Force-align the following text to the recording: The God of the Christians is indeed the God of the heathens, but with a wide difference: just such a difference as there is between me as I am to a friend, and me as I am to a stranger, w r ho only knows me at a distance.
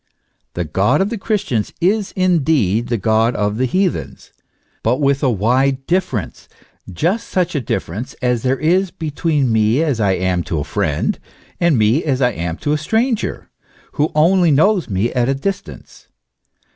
The 0.55 0.63
God 0.65 0.99
of 0.99 1.11
the 1.11 1.17
Christians 1.19 1.71
is 1.79 2.11
indeed 2.13 2.87
the 2.87 2.97
God 2.97 3.35
of 3.35 3.57
the 3.57 3.67
heathens, 3.67 4.31
but 4.81 4.99
with 4.99 5.21
a 5.21 5.29
wide 5.29 5.85
difference: 5.85 6.49
just 6.91 7.29
such 7.29 7.53
a 7.53 7.61
difference 7.61 8.15
as 8.15 8.41
there 8.41 8.57
is 8.57 8.89
between 8.89 9.53
me 9.53 9.83
as 9.83 9.99
I 9.99 10.13
am 10.13 10.41
to 10.45 10.57
a 10.57 10.63
friend, 10.63 11.19
and 11.59 11.77
me 11.77 12.03
as 12.03 12.19
I 12.19 12.31
am 12.31 12.57
to 12.65 12.73
a 12.73 12.79
stranger, 12.79 13.51
w 13.91 14.07
r 14.07 14.07
ho 14.07 14.11
only 14.15 14.49
knows 14.49 14.89
me 14.89 15.13
at 15.13 15.29
a 15.29 15.35
distance. 15.35 16.07